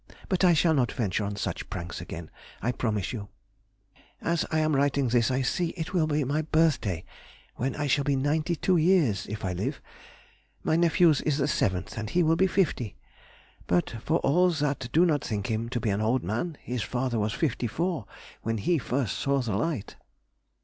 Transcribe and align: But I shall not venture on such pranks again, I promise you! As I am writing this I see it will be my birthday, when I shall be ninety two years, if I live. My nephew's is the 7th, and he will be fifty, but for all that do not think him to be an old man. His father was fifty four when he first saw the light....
But 0.29 0.43
I 0.43 0.53
shall 0.53 0.73
not 0.73 0.91
venture 0.91 1.23
on 1.23 1.35
such 1.35 1.69
pranks 1.69 2.01
again, 2.01 2.31
I 2.59 2.71
promise 2.71 3.13
you! 3.13 3.27
As 4.19 4.47
I 4.51 4.57
am 4.57 4.75
writing 4.75 5.09
this 5.09 5.29
I 5.29 5.43
see 5.43 5.75
it 5.77 5.93
will 5.93 6.07
be 6.07 6.23
my 6.23 6.41
birthday, 6.41 7.05
when 7.57 7.75
I 7.75 7.85
shall 7.85 8.03
be 8.03 8.15
ninety 8.15 8.55
two 8.55 8.77
years, 8.77 9.27
if 9.27 9.45
I 9.45 9.53
live. 9.53 9.79
My 10.63 10.75
nephew's 10.75 11.21
is 11.21 11.37
the 11.37 11.45
7th, 11.45 11.97
and 11.99 12.09
he 12.09 12.23
will 12.23 12.35
be 12.35 12.47
fifty, 12.47 12.95
but 13.67 13.91
for 14.03 14.17
all 14.21 14.49
that 14.49 14.89
do 14.91 15.05
not 15.05 15.23
think 15.23 15.51
him 15.51 15.69
to 15.69 15.79
be 15.79 15.91
an 15.91 16.01
old 16.01 16.23
man. 16.23 16.57
His 16.63 16.81
father 16.81 17.19
was 17.19 17.33
fifty 17.33 17.67
four 17.67 18.07
when 18.41 18.57
he 18.57 18.79
first 18.79 19.19
saw 19.19 19.39
the 19.41 19.55
light.... 19.55 19.97